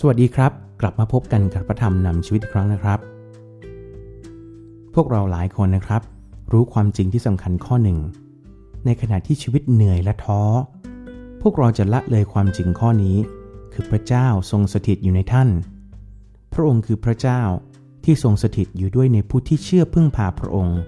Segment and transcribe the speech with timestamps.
[0.00, 2.98] สวัสดีครับ กลับมาพบกันกับพระธรรมนำชีวิตอีกครั้งนะครับ
[4.94, 6.02] พวกเราหลายคนนะครับ
[6.52, 7.98] รู้ความจริงที่สำคัญข้อหนึ่ง
[8.84, 10.42] ในขณะที่ชีวิตเหนื่อยและท้อ
[11.42, 13.16] พวกเราจะละเลยความจริงข้อนี้
[13.72, 15.48] คือพระเจ้าทรงสถิตอยู่ในท่าน
[16.52, 17.40] พระองค์คือพระเจ้า
[18.04, 20.78] ที่ทรงสถิตอยู่ด้วยในผู้ที่เชื่อพึ่งพาพระองค์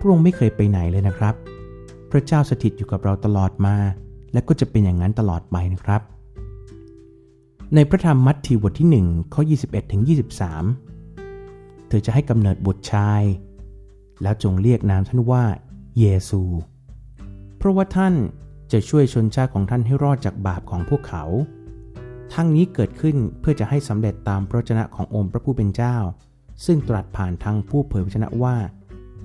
[0.00, 1.34] พระองค์ไม่เคยไปไหนเลยนะครับ
[2.10, 3.76] พระเจ้าสถิตอยู่กับเราตลอดมา
[4.32, 6.02] และก็จะเป็นอย่างนั้นตลอดไปนะครับ
[7.74, 10.02] ในพระธรรมมัทธิวบทที่1ข้อ21ถึง
[11.14, 13.22] 23 เธอจะให้กำเนิดบุตรชาย
[14.22, 15.44] แล้วจงเรียกนามท่านว่า
[15.98, 16.42] เยซู
[17.56, 18.14] เพราะว่าท่าน
[18.72, 21.24] จะช่วยชนชาติของท่านให้รอดจากบาปของพวกเขา
[22.32, 25.96] ทั้งนี้เกิดขึ้นเพื่อจะให้สำเร็จตามพระชนะขององค์พระผู้เป็นเจ้า
[26.64, 28.56] ซึ่งตรัสผ่านทางผู้เผยพระชนะว่า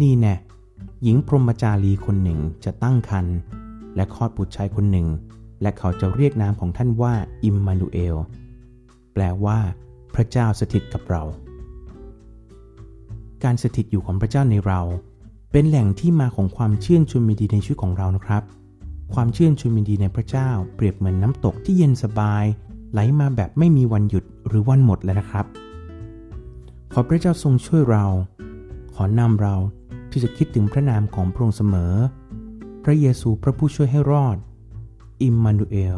[0.00, 0.34] นี่แน่
[1.02, 3.36] หญิงพรหมจารีคนหนึ่งจะตั้งครรภ์
[3.96, 5.06] และคลอดบุตรชายคนหนึ่ง
[5.62, 8.16] และเขาจะเรียกนามของท่านว่าอิมมานูเอล
[9.12, 9.58] แปลว่า
[10.14, 11.22] พระเจ้าสถิตกับเรา
[13.44, 14.80] การสถิตอยู่ของพระเจ้าในเรา
[15.52, 18.42] เป็นแหล่งที่มาของความเชื่อชมยินดีในชีวิตของเรานะครับ
[19.14, 22.44] ความเชื่อชมยินดีในพระเจ้า เปรียบเหมือนน้ำตกที่เย็นสบาย
[22.92, 25.46] ไหลมาแบบไม่มีวันหยุดหรือวันหมดเลยนะครับ
[26.92, 28.04] ขอพระเจ้าทรงช่วยเรา
[28.94, 29.54] ขอนำเรา
[30.10, 31.94] ที่จะคิดถึงพระนามของพระองค์เสมอ
[32.84, 34.36] พระเยซูพระผู้ช่วยให้รอด
[35.22, 35.96] อิมมานูเอล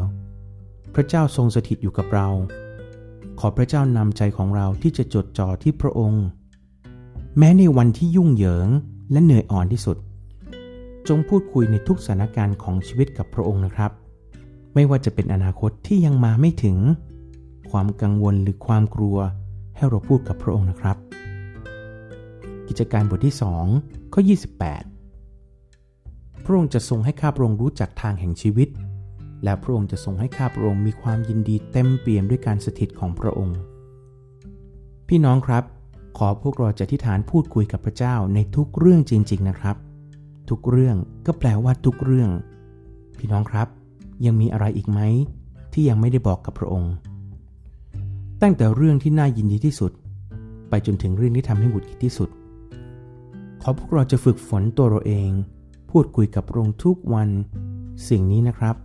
[0.93, 2.27] พระเจ้าทรงสถิตอยู่กับเรา
[3.39, 6.25] ขอพระเจ้านำใจของเราที่จะจดจ่อที่พระองค์
[7.37, 8.67] แม้ในวันที่ยุ่งเหยิง
[9.11, 9.97] และเหนื่อยอ่อนที่สุด
[11.07, 13.91] จงพูดคุยในทุกสถานการณ์ของชีวิตกับพระองค์นะครับ
[14.73, 16.77] ไม่ว่าจะเป็นอนาคตที่ยังมาไม่ถึง
[17.71, 19.17] ความกังวลหรือความกลัว
[19.75, 20.97] ให้เราพูดกับพระองค์นะครับ
[22.67, 23.35] กิจการบทที่
[23.73, 24.21] 2ข้อ
[25.09, 28.69] 28 พระองค์จะทรงให้ข้าพระองค์รู้จักทางแห่งชีวิต
[29.43, 33.57] และพระองค์จะทรงให้ข้าพระองค์มีความยินดีเต็มเปี่ยมด้วยการสถิตของพระองค์
[35.07, 35.63] พี่น้องครับ
[36.17, 39.75] ขอพวกเราจะทิฐานพูดคุยกับพระเจ้าในทุกเรื่องจริง ๆ นะครับ
[40.49, 40.95] ทุกเรื่อง
[41.25, 42.29] ก็แปลว่าทุกเรื่อง
[43.17, 43.67] พี่น้องครับ
[44.25, 44.99] ยังมีอะไรอีกไหม
[45.73, 46.93] ที่ยังไม่ได้บอกกับพระองค์
[48.41, 49.91] ตั้งแต่เรื่องที่น่ายินดีที่สุด
[50.69, 52.29] ไปจนถึงเรื่องที่ทำให้หงุดหงิดที่สุด
[53.61, 55.29] ขอพวกเราจะฝึกฝนตัวเราเอง
[55.91, 57.29] พูดคุยกับพระองค์ทุกวัน
[58.09, 58.75] สิ่งนี้นะครับ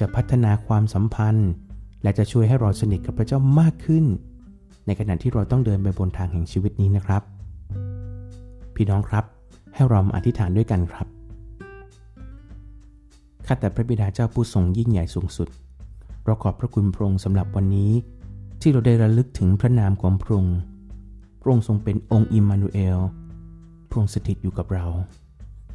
[0.00, 1.50] จะพัฒนาความสัมพันธ์
[2.02, 4.04] และจะช่วยให้เราสนิทกับพระเจ้ามากขึ้น
[4.86, 7.22] ในขณะที่เราต้องเดินไปบนทางแห่งชีวิตนี้นะครับ
[8.74, 9.24] พี่น้องครับ
[9.74, 11.06] ให้เรามาอธิษฐานด้วยกันครับ
[13.46, 15.48] ข้าแต่พระบิดาเจ้าผู้ทรงยิ่งใหญ่สูงสุด
[16.24, 17.92] เราขอบพระคุณพระองค์สำหรับวันนี้
[18.60, 20.58] ที่เราได้ระลึกถึงพระนามของพระองค์
[21.40, 22.98] พระองค์ทรงเป็นองค์อิมมานูเอล
[23.88, 24.86] พระองค์สถิตอยู่กับเรา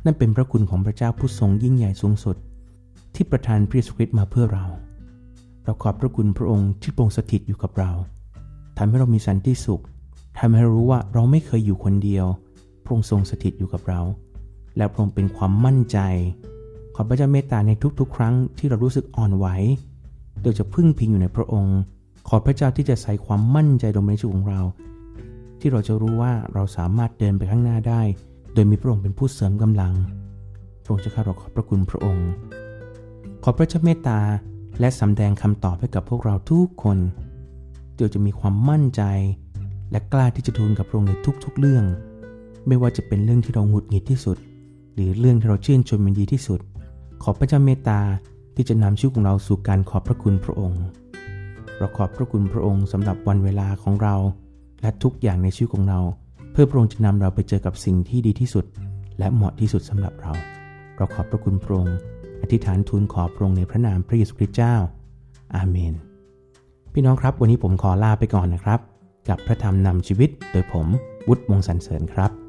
[0.06, 2.38] นั่นเป็นพระคุณของพระเจ้าผู้ทรงยิ่งใหญ่สูงสุด
[3.16, 4.66] ที่ประทานพระเยซูคริสต์มาเพื่อเรา
[5.64, 7.92] เราขอบพระคุณพระองค์ที่ทรงสถิตอยู่กับเรา
[8.78, 9.84] ทำให้เรามีสันติสุข
[10.40, 12.26] ทำให้เรารู้ว่าเราไม่เคยอยู่คนเดียว
[12.84, 14.02] พระองค์ทรงสถิตอยู่กับเรา
[14.78, 15.98] และพระองค์เป็นความมั่นใจ
[16.96, 19.48] ขอพระเจ้าเมตตาในทุกๆ ครั้งที่เรารู้สึกอ่อนไหว
[20.42, 21.78] โดยจะพึ่งพิงอยู่ในพระองค์
[22.28, 24.62] ขอพระเจ้าที่จะใส่ความมั่นใจลงในชีวิตของเรา
[25.60, 28.02] ที่เราจะรู้ว่าเราสามารถเดินไปข้างหน้าได้
[28.54, 29.94] โดยมีพระองค์เป็นผู้เสริมกำลัง
[30.84, 32.28] พระองค์จะข้าเราขอบพระคุณพระองค์
[33.48, 34.20] ขอพระเจ้าเมตตา
[34.80, 36.98] และสำแดงคำตอบให้กับพวกเราทุกคน
[37.96, 39.02] เดี๋ยวจะมีความมั่นใจ
[39.92, 41.14] และกล้าที่จะทูลกับพระองค์ใน
[41.44, 41.86] ทุกๆเรื่อง
[42.68, 44.38] ไม่ว่าจะเป็นเรื่องที่เราหงุดหงิดที่สุด
[44.94, 46.60] หรือเรื่องที่เราชื่นชมมันดีที่สุด
[47.24, 48.00] ขอพระเจ้าเมตตา
[48.56, 50.84] ที่จะนำชีวิตของเราสู่การขอบพระคุณพระองค์
[51.78, 54.16] เราขอบพระคุณพระองค์สำหรับวันเวลาของเรา
[54.82, 56.00] และทุกอย่างในชีวิตของเรา
[56.52, 58.66] เพื่อพระองค์จะนำเราไปเจอกับสิ่งที่ดีที่สุด
[59.20, 60.34] และเหมาะที่สุดสำหรับเรา
[60.96, 61.98] เราขอบพระคุณพระองค์
[62.42, 64.76] อธิษฐานทูลขอพระองค์ในพระนามพระเยซูคริสต์เจ้า
[65.56, 65.94] อาเมน
[66.94, 68.80] พี่น้องครับวันนี้ผมขอลาไปก่อนนะครับ
[69.30, 70.88] กับพระธรรมนำชีวิตโดยผม
[71.28, 72.45] วุฒิวงสันเสริญครับ